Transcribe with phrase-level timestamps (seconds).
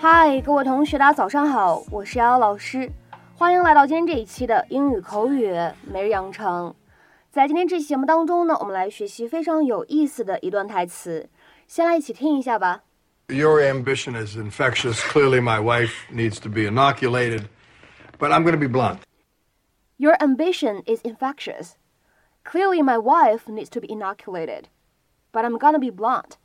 [0.00, 2.88] 嗨，各位同学，大家早上好，我是瑶瑶老师，
[3.34, 5.52] 欢迎来到今天这一期的英语口语
[5.82, 6.72] 每日养成。
[7.32, 11.28] 在今天这期节目当中呢，我们来学习非常有意思的一段台词，
[11.66, 12.84] 先来一起听一下吧。
[13.26, 15.00] Your ambition is infectious.
[15.00, 17.46] Clearly, my wife needs to be inoculated.
[18.20, 18.98] But I'm going to be blunt.
[19.96, 21.72] Your ambition is infectious.
[22.44, 24.66] Clearly, my wife needs to be inoculated.
[25.32, 26.36] But I'm gonna be blunt.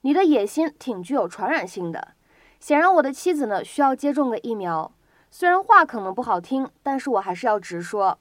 [0.00, 2.14] 你的野心挺具有传染性的。
[2.61, 4.91] 显然，我的妻子呢需要接种个疫苗。
[5.29, 8.17] 虽然话可能不好听，但是我还是要直说。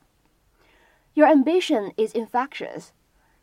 [1.14, 2.88] Your ambition is infectious.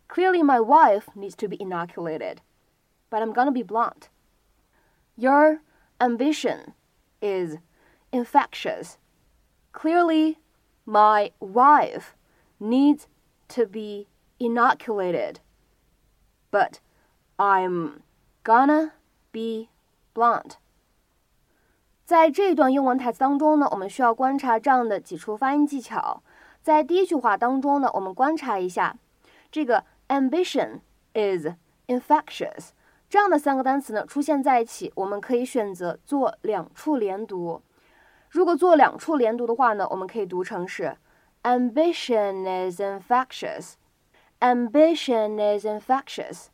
[0.08, 2.38] Clearly, my wife needs to be inoculated.
[3.10, 4.10] But I'm gonna be blunt.
[5.16, 5.62] Your
[6.00, 6.74] ambition
[7.20, 7.58] is
[8.12, 8.98] infectious.
[9.72, 10.38] Clearly,
[10.86, 12.16] my wife
[12.60, 13.08] needs
[13.50, 14.08] to be
[14.40, 15.40] inoculated.
[16.52, 16.80] But
[17.38, 18.04] I'm
[18.44, 18.94] gonna
[19.32, 19.70] be
[20.14, 20.58] blunt.
[22.09, 26.23] 在这一段英文台词当中呢，我们需要观察这样的几处发音技巧。
[26.63, 28.97] 在第一句话当中呢，我们观察一下
[29.53, 30.81] 这个 ambition
[31.13, 31.49] is
[31.87, 32.71] infectious
[33.11, 37.61] 这样的三个单词呢出现在一起，我们可以选择做两处连读。
[38.31, 40.97] 如果做两处连读的话呢，我们可以读成是
[41.43, 43.75] ambition is infectious。
[44.41, 46.47] ambition is infectious。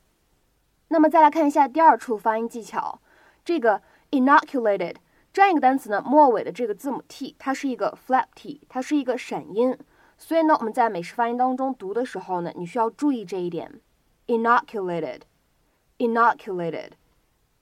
[0.89, 2.99] 那么再来看一下第二处发音技巧，
[3.45, 4.97] 这个 inoculated。
[5.35, 9.77] 这样一个单词呢，末尾的这个字母 t，它是一个 flap t，它是一个闪音，
[10.17, 13.81] 所以呢，我们在美式发音当中读的时候呢，你需要注意这一点
[14.29, 16.91] ，inoculated，inoculated。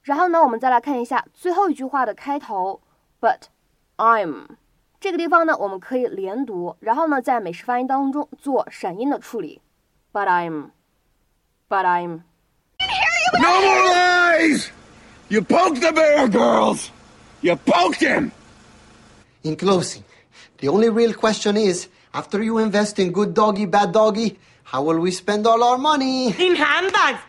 [0.03, 2.83] 然后呢，我们再来看一下最后一句话的开头
[3.19, 3.45] ，but
[3.97, 4.49] I'm
[5.01, 9.63] 这个地方呢，我们可以连读，然后呢，在美式发音当中做闪音的处理
[10.13, 12.21] ，but I'm，but I'm。
[13.41, 14.69] No more lies!
[15.29, 16.91] You poked the bear, girls!
[17.43, 18.33] You poked him!
[19.45, 20.05] In closing,
[20.59, 25.01] the only real question is after you invest in good doggy, bad doggy, how will
[25.01, 26.29] we spend all our money?
[26.29, 27.21] In handbags.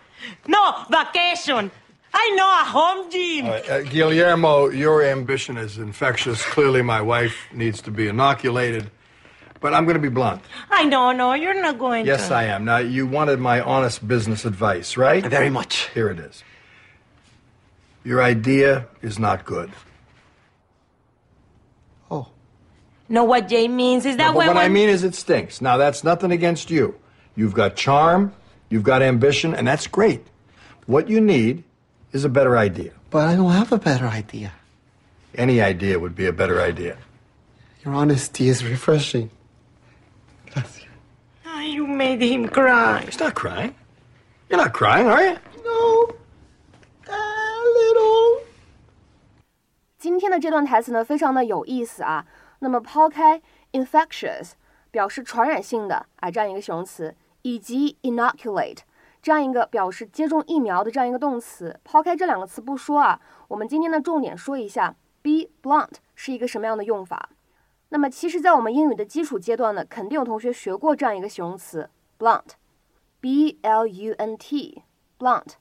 [0.47, 1.71] No, vacation.
[2.13, 3.45] I know a home gym.
[3.47, 6.43] Uh, uh, Guillermo, your ambition is infectious.
[6.45, 8.91] Clearly, my wife needs to be inoculated.
[9.59, 10.41] But I'm going to be blunt.
[10.69, 12.35] I know, no, you're not going Yes, to.
[12.35, 12.65] I am.
[12.65, 15.25] Now, you wanted my honest business advice, right?
[15.25, 15.89] Very much.
[15.93, 16.43] Here it is.
[18.03, 19.71] Your idea is not good.
[22.11, 22.27] Oh.
[23.08, 24.04] Know what Jay means?
[24.04, 25.60] Is that but when what I when- mean is it stinks.
[25.62, 26.94] Now, that's nothing against you.
[27.36, 28.32] You've got charm,
[28.68, 30.20] you've got ambition, and that's great.
[30.86, 31.64] What you need
[32.12, 32.92] is a better idea.
[33.10, 34.52] But I don't have a better idea.
[35.34, 36.96] Any idea would be a better idea.
[37.84, 39.30] Your honesty is refreshing.
[40.52, 40.84] Gracias.
[41.46, 43.02] Ah, you made him cry.
[43.06, 43.74] He's not crying.
[44.50, 45.36] You're not crying, are you?
[45.64, 46.14] No.
[47.08, 47.20] A
[47.78, 48.42] little.
[49.98, 52.24] 今天的这段台词呢，非常的有意思啊。
[52.63, 53.41] 那么抛开
[53.73, 54.53] infectious
[54.89, 58.77] 表示传染性的啊这样一个形容词，以及 inoculate
[59.21, 63.19] 这样一个表示接种疫苗的这样一个动词，抛开这两个词不说啊，
[63.49, 67.29] 我们今天的重点说一下 be blunt 是一个什么样的用法。
[67.89, 75.55] 那么其实，在我们英语的基础阶段呢，肯定有同学学过这样一个形容词 blunt，b l u n t，blunt，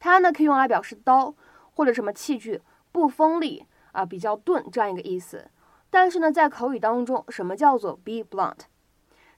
[0.00, 1.34] 它呢可以用来表示刀
[1.74, 5.50] 或者什么器具不锋利啊，比较钝这样一个意思。
[5.94, 8.62] 但是呢，在口语当中，什么叫做 be blunt？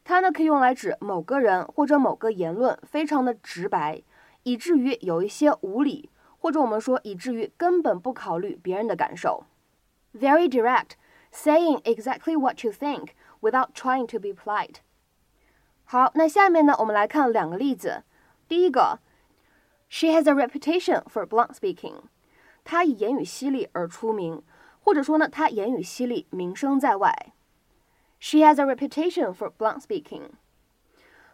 [0.05, 4.03] 它呢可以用来指某个人或者某个言论非常的直白，
[4.43, 6.09] 以至于有一些无理，
[6.39, 9.45] 或者我们说以至于根本不考虑别人的感受。
[10.15, 10.93] Very direct,
[11.31, 13.09] saying exactly what you think
[13.43, 14.77] without trying to be polite。
[15.85, 18.05] 好，那下面呢，我们来看两个例子。
[18.49, 19.01] 第一个
[19.91, 22.05] ，She has a reputation for blunt speaking。
[22.65, 24.43] 她以言语犀利而出名，
[24.87, 27.33] 或者说呢，他言语犀利，名声在外。
[28.21, 30.31] She has a reputation for blunt speaking。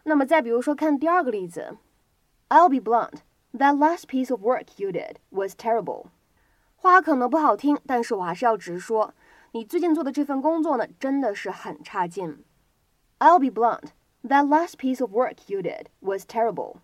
[0.05, 1.77] 那么再比如说，看第二个例子
[2.49, 3.19] ，I'll be blunt.
[3.53, 6.07] That last piece of work you did was terrible.
[6.75, 9.13] 话可能不好听，但是我还是要直说，
[9.51, 12.43] 你最近做的这份工作呢，真的是很差劲。
[13.19, 13.89] I'll be blunt.
[14.27, 16.77] That last piece of work you did was terrible.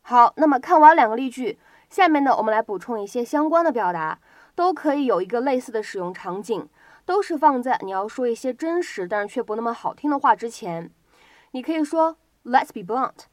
[0.00, 1.58] 好，那么看完两个例句，
[1.90, 4.18] 下面呢，我们来补充一些相关的表达，
[4.54, 6.68] 都可以有一个类似的使用场景，
[7.04, 10.90] 都是放在你要说一些真实但是却不那么好听的话之前。
[11.52, 13.24] 你可以说 "Let's be blunt."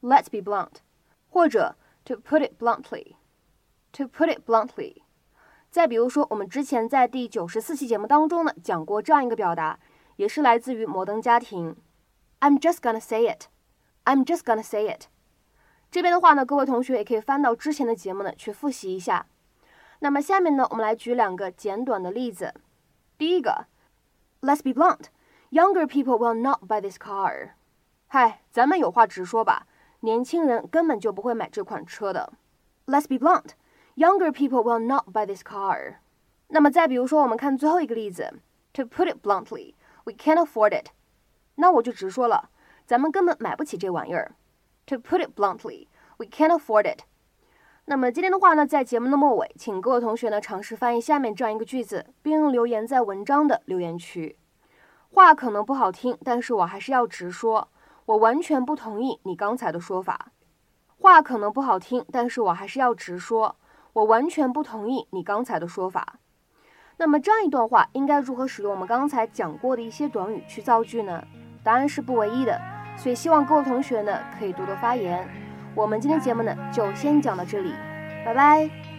[0.00, 0.76] Let's be blunt，
[1.30, 1.76] 或者
[2.06, 3.14] To put it bluntly.
[3.92, 4.96] To put it bluntly.
[5.70, 9.78] 再比如说，我们之前在第九十四期节目当中呢讲过这样一个表达，
[10.16, 11.74] 也是来自于《摩登家庭》。
[12.40, 13.46] I'm just gonna say it.
[14.04, 15.06] I'm just gonna say it.
[15.90, 19.24] 这边的话呢，各位同学也可以翻到之前的节目呢去复习一下。
[19.99, 22.53] 那么下面呢，我们来举两个简短的例子。
[23.17, 23.65] 第一个，
[24.41, 25.05] Let's be blunt,
[25.51, 27.51] younger people will not buy this car。
[28.07, 29.67] 嗨，咱们有话直说吧，
[29.99, 32.33] 年轻人根本就不会买这款车的。
[32.85, 33.49] Let's be blunt,
[33.95, 35.97] younger people will not buy this car。
[36.47, 38.39] 那么再比如说，我们看最后一个例子，
[38.73, 39.73] To put it bluntly,
[40.05, 40.87] we can't afford it。
[41.55, 42.49] 那我就直说了，
[42.85, 44.33] 咱们根本买不起这玩意儿。
[44.87, 45.87] To put it bluntly,
[46.17, 47.01] we can't afford it。
[47.86, 54.38] 那么今天的话呢，在节目的末尾，请各位同学呢尝试翻译下面这样一个句子，并留言在文章的留言区。
[55.10, 57.68] 话可能不好听，但是我还是要直说，
[58.06, 60.32] 我完全不同意你刚才的说法。
[60.98, 63.56] 话可能不好听，但是我还是要直说，
[63.92, 66.14] 我完全不同意你刚才的说法。
[66.96, 71.22] 那么这样一段话应该如何使用我们刚才讲过的一些短语去造句呢？
[71.62, 72.58] 答案是不唯一的，
[72.96, 75.43] 所以希望各位同学呢可以多多发言。
[75.74, 77.72] 我们今天节目呢就先讲到这里，
[78.24, 78.93] 拜拜。